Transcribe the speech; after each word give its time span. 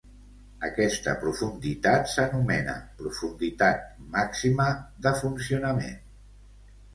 Aquesta 0.67 1.11
profunditat 1.23 2.09
s'anomena 2.13 2.75
profunditat 3.03 3.85
màxima 4.17 4.67
de 5.05 5.13
funcionament. 5.21 6.03